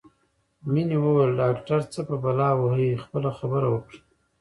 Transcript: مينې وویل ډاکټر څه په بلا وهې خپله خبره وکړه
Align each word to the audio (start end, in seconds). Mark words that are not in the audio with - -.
مينې 0.71 0.97
وویل 1.01 1.31
ډاکټر 1.41 1.79
څه 1.93 1.99
په 2.07 2.15
بلا 2.23 2.49
وهې 2.61 2.91
خپله 3.03 3.29
خبره 3.39 3.67
وکړه 3.71 3.99